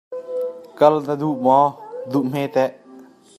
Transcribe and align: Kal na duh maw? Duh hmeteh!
Kal 0.77 0.93
na 1.05 1.13
duh 1.21 1.37
maw? 1.43 1.67
Duh 2.11 2.25
hmeteh! 2.31 2.71